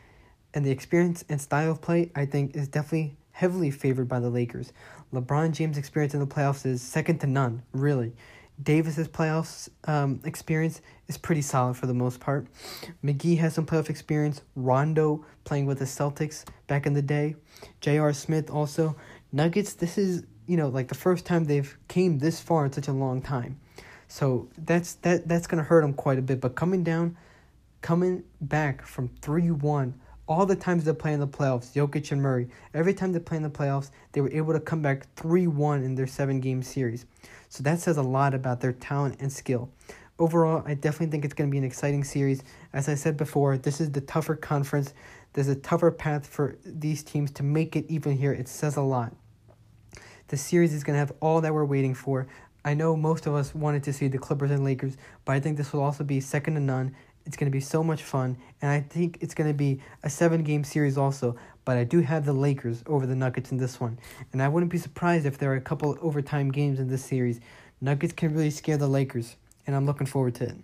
And 0.54 0.66
the 0.66 0.72
experience 0.72 1.24
and 1.30 1.40
style 1.40 1.72
of 1.72 1.82
play, 1.82 2.12
I 2.14 2.26
think, 2.26 2.56
is 2.56 2.68
definitely 2.68 3.16
heavily 3.32 3.70
favored 3.70 4.08
by 4.08 4.20
the 4.20 4.30
Lakers. 4.30 4.72
LeBron 5.14 5.52
James' 5.52 5.78
experience 5.78 6.14
in 6.14 6.20
the 6.20 6.28
playoffs 6.28 6.66
is 6.66 6.82
second 6.82 7.20
to 7.20 7.28
none, 7.28 7.62
really. 7.72 8.14
Davis's 8.62 9.08
playoffs 9.08 9.70
um, 9.86 10.22
experience 10.24 10.82
is 11.08 11.18
pretty 11.18 11.42
solid 11.42 11.76
for 11.76 11.88
the 11.88 11.94
most 11.94 12.20
part. 12.20 12.48
McGee 13.04 13.38
has 13.38 13.54
some 13.54 13.66
playoff 13.66 13.90
experience. 13.90 14.42
Rondo 14.56 15.26
playing 15.44 15.66
with 15.66 15.80
the 15.80 15.86
Celtics 15.86 16.46
back 16.68 16.86
in 16.86 16.94
the 16.94 17.02
day. 17.02 17.36
J.R. 17.82 18.14
Smith 18.14 18.50
also. 18.50 18.96
Nuggets, 19.32 19.74
this 19.74 19.98
is, 19.98 20.24
you 20.48 20.56
know, 20.56 20.70
like 20.70 20.88
the 20.88 20.96
first 20.96 21.26
time 21.26 21.46
they've 21.46 21.78
came 21.88 22.20
this 22.20 22.40
far 22.40 22.66
in 22.66 22.72
such 22.72 22.88
a 22.88 22.94
long 22.94 23.22
time. 23.22 23.60
So 24.08 24.48
that's 24.58 24.94
that 24.96 25.28
that's 25.28 25.48
gonna 25.48 25.64
hurt 25.64 25.82
them 25.82 25.94
quite 25.94 26.20
a 26.20 26.22
bit. 26.22 26.40
But 26.40 26.56
coming 26.56 26.84
down, 26.84 27.18
coming 27.82 28.24
back 28.40 28.86
from 28.86 29.10
three 29.22 29.52
one 29.52 30.00
all 30.28 30.46
the 30.46 30.56
times 30.56 30.84
they 30.84 30.94
play 30.94 31.14
in 31.14 31.20
the 31.20 31.28
playoffs, 31.28 31.74
Jokic 31.74 32.12
and 32.12 32.22
Murray, 32.22 32.48
every 32.74 32.94
time 32.94 33.12
they 33.12 33.20
play 33.20 33.38
in 33.38 33.44
the 33.44 33.50
playoffs, 33.50 33.92
they 34.12 34.22
were 34.22 34.32
able 34.32 34.54
to 34.54 34.60
come 34.60 34.82
back 34.82 35.06
3 35.16 35.48
1 35.48 35.84
in 35.84 35.96
their 35.96 36.08
seven 36.08 36.40
game 36.40 36.64
series. 36.64 37.06
So 37.50 37.64
that 37.64 37.80
says 37.80 37.98
a 37.98 38.04
lot 38.04 38.34
about 38.34 38.62
their 38.62 38.74
talent 38.74 39.18
and 39.20 39.32
skill. 39.32 39.70
Overall, 40.18 40.64
I 40.66 40.74
definitely 40.74 41.12
think 41.12 41.26
it's 41.26 41.34
going 41.34 41.50
to 41.50 41.52
be 41.52 41.58
an 41.58 41.64
exciting 41.64 42.04
series. 42.04 42.42
As 42.74 42.90
I 42.90 42.96
said 42.96 43.18
before, 43.18 43.58
this 43.58 43.82
is 43.82 43.92
the 43.92 44.02
tougher 44.02 44.36
conference. 44.36 44.94
There's 45.34 45.50
a 45.50 45.56
tougher 45.56 45.92
path 45.92 46.26
for 46.26 46.58
these 46.66 47.04
teams 47.04 47.32
to 47.32 47.44
make 47.44 47.76
it 47.76 47.86
even 47.90 48.18
here. 48.18 48.32
It 48.32 48.48
says 48.48 48.78
a 48.78 48.82
lot. 48.82 49.14
The 50.30 50.38
series 50.38 50.74
is 50.74 50.84
going 50.84 50.96
to 50.96 51.00
have 51.00 51.12
all 51.20 51.42
that 51.42 51.54
we're 51.54 51.66
waiting 51.66 51.94
for. 51.94 52.28
I 52.64 52.74
know 52.74 52.96
most 52.96 53.28
of 53.28 53.36
us 53.36 53.54
wanted 53.54 53.84
to 53.84 53.94
see 53.94 54.08
the 54.08 54.18
Clippers 54.18 54.50
and 54.50 54.64
Lakers, 54.64 54.98
but 55.24 55.34
I 55.34 55.40
think 55.40 55.58
this 55.58 55.72
will 55.72 55.84
also 55.84 56.04
be 56.04 56.20
second 56.20 56.56
to 56.56 56.60
none. 56.62 56.96
It's 57.26 57.36
going 57.38 57.52
to 57.52 57.56
be 57.56 57.60
so 57.60 57.84
much 57.84 58.04
fun, 58.04 58.38
and 58.62 58.70
I 58.70 58.82
think 58.82 59.18
it's 59.22 59.34
going 59.34 59.50
to 59.50 59.54
be 59.54 59.82
a 60.04 60.10
seven 60.10 60.44
game 60.44 60.64
series 60.64 60.98
also. 60.98 61.36
But 61.66 61.78
I 61.78 61.84
do 61.84 62.02
have 62.02 62.26
the 62.26 62.34
Lakers 62.34 62.84
over 62.86 63.08
the 63.08 63.16
Nuggets 63.16 63.52
in 63.52 63.58
this 63.58 63.80
one, 63.80 63.98
and 64.32 64.42
I 64.42 64.48
wouldn't 64.48 64.72
be 64.72 64.78
surprised 64.78 65.26
if 65.26 65.38
there 65.40 65.52
are 65.52 65.56
a 65.56 65.62
couple 65.62 65.98
overtime 66.02 66.52
games 66.52 66.80
in 66.80 66.88
this 66.88 67.04
series. 67.04 67.40
Nuggets 67.82 68.14
can 68.14 68.34
really 68.34 68.52
scare 68.52 68.78
the 68.78 68.88
Lakers, 68.88 69.36
and 69.66 69.76
I'm 69.76 69.86
looking 69.86 70.08
forward 70.08 70.36
to 70.36 70.46
it. 70.46 70.56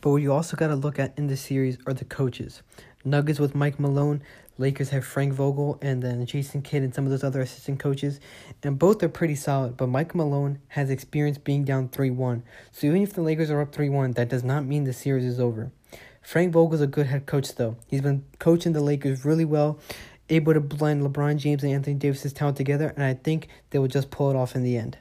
But 0.00 0.10
what 0.10 0.22
you 0.22 0.32
also 0.32 0.56
got 0.56 0.68
to 0.68 0.74
look 0.74 0.98
at 0.98 1.16
in 1.16 1.28
this 1.28 1.42
series 1.42 1.78
are 1.86 1.92
the 1.92 2.04
coaches. 2.04 2.62
Nuggets 3.04 3.38
with 3.38 3.54
Mike 3.54 3.78
Malone, 3.78 4.22
Lakers 4.58 4.90
have 4.90 5.04
Frank 5.04 5.32
Vogel 5.32 5.78
and 5.80 6.02
then 6.02 6.24
Jason 6.26 6.62
Kidd 6.62 6.82
and 6.82 6.94
some 6.94 7.04
of 7.04 7.10
those 7.10 7.24
other 7.24 7.40
assistant 7.40 7.80
coaches, 7.80 8.20
and 8.62 8.78
both 8.78 9.02
are 9.02 9.08
pretty 9.08 9.34
solid. 9.34 9.76
But 9.76 9.88
Mike 9.88 10.14
Malone 10.14 10.58
has 10.68 10.90
experience 10.90 11.38
being 11.38 11.64
down 11.64 11.88
3 11.88 12.10
1. 12.10 12.42
So 12.70 12.86
even 12.86 13.02
if 13.02 13.14
the 13.14 13.22
Lakers 13.22 13.50
are 13.50 13.60
up 13.60 13.72
3 13.72 13.88
1, 13.88 14.12
that 14.12 14.28
does 14.28 14.44
not 14.44 14.64
mean 14.64 14.84
the 14.84 14.92
series 14.92 15.24
is 15.24 15.40
over. 15.40 15.72
Frank 16.20 16.52
Vogel's 16.52 16.80
a 16.80 16.86
good 16.86 17.06
head 17.06 17.26
coach, 17.26 17.54
though. 17.54 17.76
He's 17.88 18.02
been 18.02 18.24
coaching 18.38 18.72
the 18.72 18.80
Lakers 18.80 19.24
really 19.24 19.44
well, 19.44 19.80
able 20.28 20.54
to 20.54 20.60
blend 20.60 21.02
LeBron 21.02 21.38
James 21.38 21.64
and 21.64 21.72
Anthony 21.72 21.96
Davis' 21.96 22.32
talent 22.32 22.56
together, 22.56 22.92
and 22.94 23.04
I 23.04 23.14
think 23.14 23.48
they 23.70 23.78
will 23.78 23.88
just 23.88 24.10
pull 24.10 24.30
it 24.30 24.36
off 24.36 24.54
in 24.54 24.62
the 24.62 24.76
end. 24.76 24.98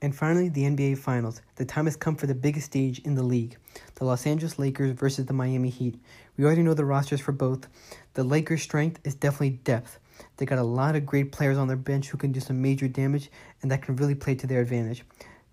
And 0.00 0.14
finally, 0.14 0.48
the 0.48 0.62
NBA 0.62 0.98
Finals. 0.98 1.42
The 1.56 1.64
time 1.64 1.86
has 1.86 1.96
come 1.96 2.14
for 2.14 2.28
the 2.28 2.34
biggest 2.34 2.66
stage 2.66 3.00
in 3.00 3.14
the 3.14 3.22
league 3.22 3.56
the 3.96 4.04
Los 4.04 4.26
Angeles 4.26 4.58
Lakers 4.58 4.92
versus 4.92 5.26
the 5.26 5.32
Miami 5.32 5.70
Heat. 5.70 6.00
We 6.38 6.44
already 6.44 6.62
know 6.62 6.74
the 6.74 6.84
rosters 6.84 7.20
for 7.20 7.32
both. 7.32 7.66
The 8.14 8.22
Lakers' 8.22 8.62
strength 8.62 9.00
is 9.02 9.16
definitely 9.16 9.58
depth. 9.64 9.98
They 10.36 10.46
got 10.46 10.58
a 10.58 10.62
lot 10.62 10.94
of 10.94 11.04
great 11.04 11.32
players 11.32 11.58
on 11.58 11.66
their 11.66 11.76
bench 11.76 12.08
who 12.08 12.16
can 12.16 12.30
do 12.30 12.38
some 12.38 12.62
major 12.62 12.86
damage 12.86 13.28
and 13.60 13.70
that 13.72 13.82
can 13.82 13.96
really 13.96 14.14
play 14.14 14.36
to 14.36 14.46
their 14.46 14.60
advantage. 14.60 15.04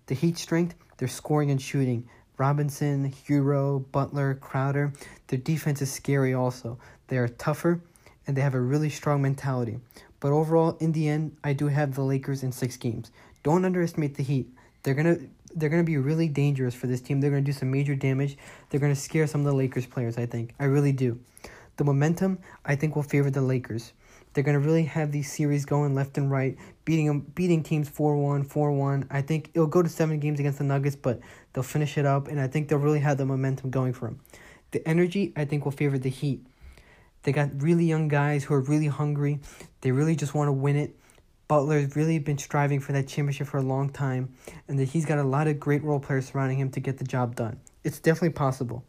The 0.06 0.14
Heat 0.14 0.38
strength, 0.38 0.76
their 0.98 1.08
scoring 1.08 1.50
and 1.50 1.60
shooting. 1.60 2.08
Robinson, 2.38 3.12
Herro, 3.26 3.84
Butler, 3.90 4.36
Crowder. 4.36 4.92
Their 5.26 5.40
defense 5.40 5.82
is 5.82 5.90
scary 5.90 6.34
also. 6.34 6.78
They 7.08 7.18
are 7.18 7.28
tougher 7.28 7.80
and 8.26 8.36
they 8.36 8.42
have 8.42 8.54
a 8.54 8.60
really 8.60 8.90
strong 8.90 9.22
mentality. 9.22 9.80
But 10.20 10.32
overall, 10.32 10.76
in 10.78 10.92
the 10.92 11.08
end, 11.08 11.36
I 11.42 11.52
do 11.52 11.66
have 11.66 11.94
the 11.94 12.02
Lakers 12.02 12.44
in 12.44 12.52
six 12.52 12.76
games. 12.76 13.10
Don't 13.42 13.64
underestimate 13.64 14.14
the 14.14 14.22
Heat. 14.22 14.48
They're 14.82 14.94
gonna 14.94 15.18
they're 15.56 15.70
gonna 15.70 15.82
be 15.82 15.96
really 15.96 16.28
dangerous 16.28 16.74
for 16.74 16.86
this 16.86 17.00
team. 17.00 17.20
They're 17.20 17.30
gonna 17.30 17.42
do 17.42 17.52
some 17.52 17.70
major 17.70 17.96
damage. 17.96 18.36
They're 18.68 18.80
gonna 18.80 18.94
scare 18.94 19.26
some 19.26 19.40
of 19.40 19.46
the 19.46 19.54
Lakers 19.54 19.86
players. 19.86 20.18
I 20.18 20.26
think. 20.26 20.52
I 20.60 20.64
really 20.64 20.92
do. 20.92 21.18
The 21.76 21.84
momentum 21.84 22.38
I 22.64 22.76
think 22.76 22.94
will 22.94 23.02
favor 23.02 23.30
the 23.30 23.40
Lakers. 23.40 23.92
They're 24.32 24.44
gonna 24.44 24.60
really 24.60 24.84
have 24.84 25.12
these 25.12 25.32
series 25.32 25.64
going 25.64 25.94
left 25.94 26.18
and 26.18 26.30
right, 26.30 26.58
beating 26.84 27.06
them, 27.06 27.20
beating 27.20 27.62
teams 27.62 27.88
4-1, 27.88 28.44
4-1. 28.46 29.06
I 29.10 29.22
think 29.22 29.50
it'll 29.54 29.66
go 29.66 29.82
to 29.82 29.88
seven 29.88 30.20
games 30.20 30.38
against 30.38 30.58
the 30.58 30.64
Nuggets, 30.64 30.94
but 30.94 31.20
they'll 31.52 31.64
finish 31.64 31.96
it 31.96 32.04
up, 32.04 32.28
and 32.28 32.38
I 32.38 32.46
think 32.46 32.68
they'll 32.68 32.78
really 32.78 33.00
have 33.00 33.16
the 33.16 33.24
momentum 33.24 33.70
going 33.70 33.94
for 33.94 34.08
them. 34.08 34.20
The 34.72 34.86
energy 34.86 35.32
I 35.36 35.46
think 35.46 35.64
will 35.64 35.72
favor 35.72 35.96
the 35.96 36.10
Heat. 36.10 36.46
They 37.22 37.32
got 37.32 37.62
really 37.62 37.86
young 37.86 38.08
guys 38.08 38.44
who 38.44 38.54
are 38.54 38.60
really 38.60 38.88
hungry. 38.88 39.40
They 39.80 39.90
really 39.90 40.16
just 40.16 40.34
want 40.34 40.48
to 40.48 40.52
win 40.52 40.76
it. 40.76 40.94
Butler's 41.48 41.94
really 41.94 42.18
been 42.18 42.38
striving 42.38 42.80
for 42.80 42.92
that 42.92 43.06
championship 43.06 43.46
for 43.46 43.58
a 43.58 43.62
long 43.62 43.88
time, 43.90 44.34
and 44.66 44.78
that 44.78 44.88
he's 44.88 45.06
got 45.06 45.18
a 45.18 45.24
lot 45.24 45.46
of 45.46 45.60
great 45.60 45.84
role 45.84 46.00
players 46.00 46.26
surrounding 46.26 46.58
him 46.58 46.70
to 46.70 46.80
get 46.80 46.98
the 46.98 47.04
job 47.04 47.36
done. 47.36 47.60
It's 47.84 48.00
definitely 48.00 48.30
possible. 48.30 48.84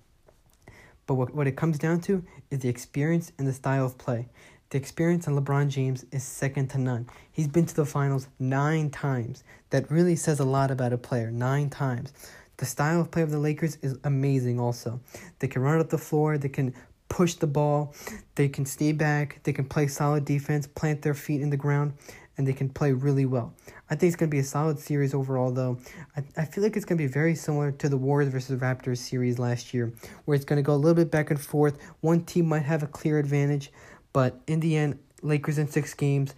But 1.06 1.16
what, 1.16 1.34
what 1.34 1.48
it 1.48 1.56
comes 1.56 1.78
down 1.78 2.02
to 2.02 2.24
is 2.50 2.60
the 2.60 2.70
experience 2.70 3.32
and 3.38 3.48
the 3.48 3.54
style 3.54 3.86
of 3.86 3.98
play. 3.98 4.28
The 4.70 4.78
experience 4.78 5.28
on 5.28 5.36
LeBron 5.36 5.70
James 5.70 6.06
is 6.12 6.24
second 6.24 6.70
to 6.72 6.78
none. 6.78 7.08
He's 7.32 7.48
been 7.48 7.66
to 7.66 7.76
the 7.76 7.86
finals 7.86 8.28
nine 8.38 8.90
times. 8.90 9.44
That 9.70 9.90
really 9.90 10.18
says 10.18 10.40
a 10.42 10.46
lot 10.46 10.72
about 10.72 10.92
a 10.92 10.98
player. 10.98 11.32
Nine 11.32 11.70
times. 11.70 12.12
The 12.58 12.66
style 12.66 13.00
of 13.00 13.12
play 13.12 13.22
of 13.22 13.32
the 13.32 13.40
Lakers 13.40 13.78
is 13.82 13.98
amazing 14.04 14.60
also. 14.60 15.00
They 15.40 15.48
can 15.48 15.62
run 15.62 15.80
up 15.80 15.90
the 15.90 15.98
floor, 15.98 16.38
they 16.38 16.50
can 16.50 16.74
push 17.08 17.36
the 17.36 17.48
ball, 17.48 17.94
they 18.36 18.50
can 18.50 18.66
stay 18.66 18.92
back, 18.92 19.40
they 19.44 19.54
can 19.54 19.66
play 19.66 19.88
solid 19.88 20.26
defense, 20.26 20.68
plant 20.68 21.04
their 21.04 21.14
feet 21.14 21.42
in 21.42 21.50
the 21.52 21.58
ground, 21.58 21.94
and 22.38 22.48
they 22.48 22.54
can 22.54 22.70
play 22.70 22.92
really 22.92 23.26
well. 23.26 23.54
I 23.90 23.96
think 23.96 24.10
it's 24.10 24.16
going 24.16 24.30
to 24.30 24.36
be 24.36 24.40
a 24.40 24.44
solid 24.44 24.80
series 24.80 25.14
overall, 25.14 25.52
though. 25.52 25.78
I, 26.16 26.24
I 26.38 26.46
feel 26.46 26.64
like 26.64 26.76
it's 26.76 26.86
going 26.86 26.98
to 26.98 27.04
be 27.04 27.12
very 27.12 27.36
similar 27.36 27.72
to 27.72 27.90
the 27.90 27.98
Warriors 27.98 28.32
versus 28.32 28.60
Raptors 28.60 28.98
series 28.98 29.40
last 29.40 29.74
year, 29.74 29.92
where 30.26 30.36
it's 30.36 30.46
going 30.46 30.58
to 30.58 30.64
go 30.64 30.74
a 30.74 30.78
little 30.78 30.96
bit 30.96 31.12
back 31.12 31.32
and 31.32 31.40
forth. 31.40 31.78
One 32.02 32.24
team 32.24 32.48
might 32.48 32.64
have 32.64 32.84
a 32.84 32.88
clear 32.88 33.18
advantage, 33.18 33.72
but 34.14 34.40
in 34.48 34.60
the 34.60 34.78
end, 34.78 35.00
Lakers 35.22 35.58
in 35.58 35.68
six 35.68 35.94
games. 35.94 36.36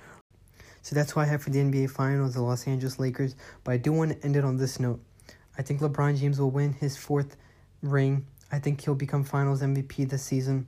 So 0.81 0.95
that's 0.95 1.15
why 1.15 1.23
I 1.23 1.25
have 1.25 1.43
for 1.43 1.49
the 1.49 1.59
NBA 1.59 1.91
Finals 1.91 2.33
the 2.33 2.41
Los 2.41 2.65
Angeles 2.65 2.99
Lakers. 2.99 3.35
But 3.63 3.73
I 3.73 3.77
do 3.77 3.91
want 3.91 4.11
to 4.11 4.25
end 4.25 4.35
it 4.35 4.45
on 4.45 4.57
this 4.57 4.79
note. 4.79 5.01
I 5.57 5.61
think 5.61 5.81
LeBron 5.81 6.17
James 6.17 6.39
will 6.39 6.51
win 6.51 6.73
his 6.73 6.95
fourth 6.95 7.35
ring 7.81 8.25
I 8.51 8.59
think 8.59 8.81
he'll 8.81 8.95
become 8.95 9.23
finals 9.23 9.61
MVP 9.61 10.09
this 10.09 10.23
season. 10.23 10.67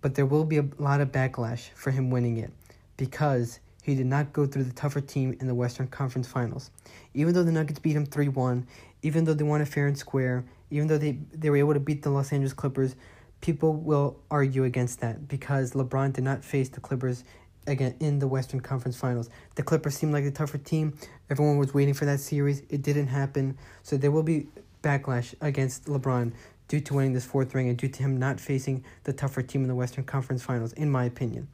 But 0.00 0.14
there 0.14 0.26
will 0.26 0.44
be 0.44 0.58
a 0.58 0.64
lot 0.78 1.00
of 1.00 1.12
backlash 1.12 1.70
for 1.74 1.90
him 1.90 2.10
winning 2.10 2.38
it 2.38 2.52
because 2.96 3.60
he 3.88 3.96
did 3.96 4.06
not 4.06 4.32
go 4.32 4.46
through 4.46 4.64
the 4.64 4.72
tougher 4.72 5.00
team 5.00 5.36
in 5.40 5.46
the 5.46 5.54
Western 5.54 5.86
Conference 5.86 6.28
Finals. 6.28 6.70
Even 7.14 7.34
though 7.34 7.42
the 7.42 7.52
Nuggets 7.52 7.78
beat 7.78 7.96
him 7.96 8.06
3 8.06 8.28
1, 8.28 8.66
even 9.02 9.24
though 9.24 9.34
they 9.34 9.44
won 9.44 9.60
it 9.60 9.68
fair 9.68 9.86
and 9.86 9.98
square, 9.98 10.44
even 10.70 10.88
though 10.88 10.98
they, 10.98 11.18
they 11.32 11.50
were 11.50 11.56
able 11.56 11.74
to 11.74 11.80
beat 11.80 12.02
the 12.02 12.10
Los 12.10 12.32
Angeles 12.32 12.52
Clippers, 12.52 12.96
people 13.40 13.74
will 13.74 14.18
argue 14.30 14.64
against 14.64 15.00
that 15.00 15.28
because 15.28 15.72
LeBron 15.72 16.12
did 16.12 16.24
not 16.24 16.44
face 16.44 16.68
the 16.68 16.80
Clippers 16.80 17.24
again 17.66 17.94
in 18.00 18.18
the 18.18 18.26
Western 18.26 18.60
Conference 18.60 18.96
Finals. 18.96 19.30
The 19.54 19.62
Clippers 19.62 19.96
seemed 19.96 20.12
like 20.12 20.24
the 20.24 20.30
tougher 20.30 20.58
team. 20.58 20.96
Everyone 21.30 21.58
was 21.58 21.74
waiting 21.74 21.94
for 21.94 22.04
that 22.06 22.20
series. 22.20 22.62
It 22.70 22.82
didn't 22.82 23.08
happen. 23.08 23.56
So 23.82 23.96
there 23.96 24.10
will 24.10 24.22
be 24.22 24.48
backlash 24.82 25.34
against 25.40 25.84
LeBron 25.84 26.32
due 26.68 26.80
to 26.80 26.94
winning 26.94 27.12
this 27.12 27.24
fourth 27.24 27.54
ring 27.54 27.68
and 27.68 27.78
due 27.78 27.88
to 27.88 28.02
him 28.02 28.18
not 28.18 28.40
facing 28.40 28.84
the 29.04 29.12
tougher 29.12 29.42
team 29.42 29.62
in 29.62 29.68
the 29.68 29.74
Western 29.74 30.04
Conference 30.04 30.42
Finals, 30.42 30.72
in 30.74 30.90
my 30.90 31.04
opinion. 31.04 31.48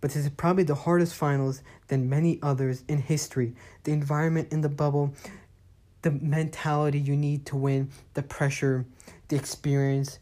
But 0.00 0.12
this 0.12 0.24
is 0.24 0.30
probably 0.30 0.64
the 0.64 0.74
hardest 0.74 1.14
finals 1.14 1.62
than 1.88 2.08
many 2.08 2.38
others 2.42 2.84
in 2.88 2.98
history. 2.98 3.54
The 3.84 3.92
environment 3.92 4.52
in 4.52 4.62
the 4.62 4.68
bubble, 4.68 5.14
the 6.02 6.10
mentality 6.10 6.98
you 6.98 7.16
need 7.16 7.46
to 7.46 7.56
win, 7.56 7.90
the 8.14 8.22
pressure, 8.22 8.86
the 9.28 9.36
experience, 9.36 10.18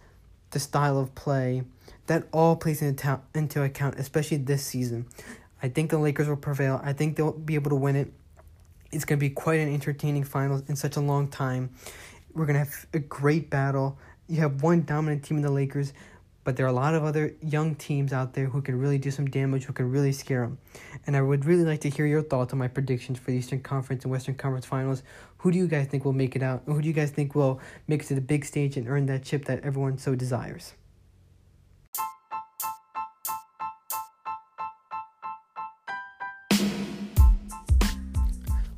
the 0.51 0.59
style 0.59 0.99
of 0.99 1.15
play, 1.15 1.63
that 2.07 2.25
all 2.33 2.57
plays 2.57 2.83
into, 2.83 3.21
into 3.35 3.63
account, 3.63 3.97
especially 3.99 4.39
this 4.39 4.65
season. 4.65 5.07
I 5.63 5.69
think 5.69 5.91
the 5.91 5.99
Lakers 5.99 6.29
will 6.29 6.37
prevail. 6.37 6.81
I 6.83 6.93
think 6.93 7.17
they'll 7.17 7.33
be 7.33 7.55
able 7.55 7.71
to 7.71 7.77
win 7.77 7.97
it. 7.97 8.13
It's 8.91 9.05
going 9.05 9.19
to 9.19 9.21
be 9.21 9.31
quite 9.31 9.61
an 9.61 9.73
entertaining 9.73 10.25
finals 10.25 10.63
in 10.69 10.77
such 10.77 10.97
a 10.97 11.01
long 11.01 11.29
time. 11.29 11.71
We're 12.33 12.47
going 12.47 12.55
to 12.55 12.65
have 12.65 12.87
a 12.95 12.99
great 12.99 13.51
battle. 13.51 13.99
You 14.29 14.41
have 14.41 14.63
one 14.63 14.83
dominant 14.83 15.25
team 15.25 15.39
in 15.39 15.43
the 15.43 15.51
Lakers, 15.51 15.93
but 16.49 16.57
there 16.57 16.65
are 16.65 16.71
a 16.71 16.73
lot 16.73 16.95
of 16.95 17.05
other 17.05 17.35
young 17.43 17.75
teams 17.75 18.11
out 18.11 18.33
there 18.33 18.47
who 18.47 18.63
can 18.63 18.79
really 18.79 18.97
do 18.97 19.11
some 19.11 19.27
damage, 19.27 19.65
who 19.65 19.73
can 19.75 19.91
really 19.91 20.13
scare 20.13 20.41
them. 20.41 20.57
And 21.07 21.15
I 21.15 21.21
would 21.21 21.45
really 21.45 21.63
like 21.63 21.83
to 21.83 21.91
hear 21.91 22.07
your 22.07 22.23
thoughts 22.23 22.55
on 22.55 22.59
my 22.59 22.69
predictions 22.69 23.19
for 23.19 23.33
the 23.33 23.37
Eastern 23.37 23.61
Conference 23.61 24.05
and 24.05 24.11
Western 24.11 24.35
Conference 24.35 24.65
Finals. 24.65 25.03
Who 25.37 25.53
do 25.53 25.59
you 25.59 25.67
guys 25.67 25.89
think 25.89 26.07
will 26.07 26.15
make 26.15 26.35
it 26.35 26.43
out? 26.43 26.63
Who 26.65 26.81
do 26.81 26.89
you 26.89 26.95
guys 26.95 27.11
think 27.11 27.35
will 27.35 27.61
make 27.87 28.01
it 28.01 28.07
to 28.07 28.15
the 28.15 28.23
big 28.23 28.47
stage 28.47 28.79
and 28.79 28.89
earn 28.89 29.05
that 29.05 29.25
chip 29.25 29.45
that 29.45 29.63
everyone 29.63 29.99
so 29.99 30.15
desires? 30.15 30.73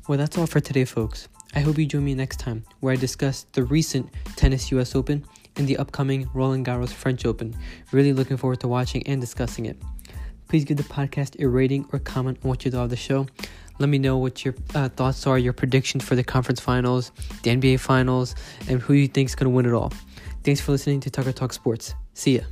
Well, 0.09 0.17
that's 0.17 0.37
all 0.37 0.45
for 0.45 0.59
today, 0.59 0.83
folks. 0.83 1.29
I 1.55 1.61
hope 1.61 1.77
you 1.77 1.85
join 1.85 2.03
me 2.03 2.15
next 2.15 2.41
time 2.41 2.65
where 2.81 2.91
I 2.91 2.97
discuss 2.97 3.45
the 3.53 3.63
recent 3.63 4.09
tennis 4.35 4.73
US 4.73 4.93
Open 4.93 5.23
and 5.57 5.67
the 5.67 5.77
upcoming 5.77 6.29
Roland 6.33 6.65
Garros 6.65 6.91
French 6.91 7.25
Open. 7.25 7.55
Really 7.91 8.13
looking 8.13 8.37
forward 8.37 8.59
to 8.61 8.67
watching 8.67 9.03
and 9.07 9.19
discussing 9.19 9.65
it. 9.65 9.77
Please 10.47 10.65
give 10.65 10.77
the 10.77 10.83
podcast 10.83 11.41
a 11.41 11.47
rating 11.47 11.87
or 11.93 11.99
comment 11.99 12.37
on 12.43 12.49
what 12.49 12.65
you 12.65 12.71
thought 12.71 12.83
of 12.83 12.89
the 12.89 12.95
show. 12.95 13.27
Let 13.79 13.89
me 13.89 13.97
know 13.97 14.17
what 14.17 14.43
your 14.45 14.53
uh, 14.75 14.89
thoughts 14.89 15.25
are, 15.25 15.37
your 15.37 15.53
predictions 15.53 16.03
for 16.03 16.15
the 16.15 16.23
conference 16.23 16.59
finals, 16.59 17.11
the 17.43 17.51
NBA 17.51 17.79
finals, 17.79 18.35
and 18.67 18.81
who 18.81 18.93
you 18.93 19.07
think 19.07 19.29
is 19.29 19.35
going 19.35 19.45
to 19.45 19.55
win 19.55 19.65
it 19.65 19.73
all. 19.73 19.91
Thanks 20.43 20.61
for 20.61 20.71
listening 20.71 20.99
to 21.01 21.09
Tucker 21.09 21.31
Talk 21.31 21.53
Sports. 21.53 21.95
See 22.13 22.37
ya. 22.37 22.43